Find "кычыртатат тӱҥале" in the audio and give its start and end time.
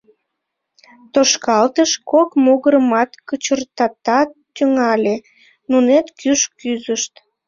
3.27-5.15